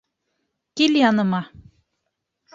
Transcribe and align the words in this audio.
Кил 0.75 0.93
яныма. 1.09 1.41